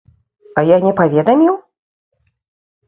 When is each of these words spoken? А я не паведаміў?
А 0.61 0.63
я 0.69 0.77
не 0.85 0.93
паведаміў? 1.01 1.55